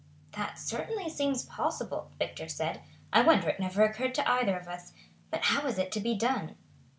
"That 0.31 0.57
certainly 0.57 1.09
seems 1.09 1.45
possible," 1.45 2.09
Victor 2.17 2.47
said. 2.47 2.81
"I 3.13 3.21
wonder 3.21 3.49
it 3.49 3.59
never 3.59 3.83
occurred 3.83 4.15
to 4.15 4.27
either 4.27 4.57
of 4.57 4.67
us. 4.67 4.93
But 5.29 5.43
how 5.43 5.67
is 5.67 5.77
it 5.77 5.91
to 5.91 5.99
be 5.99 6.15
done?" 6.15 6.55